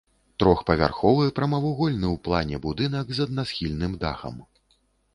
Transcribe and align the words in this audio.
Трохпавярховы 0.43 1.27
прамавугольны 1.41 2.07
ў 2.15 2.23
плане 2.31 2.57
будынак 2.67 3.05
з 3.19 3.31
аднасхільным 3.31 3.91
дахам. 4.07 4.35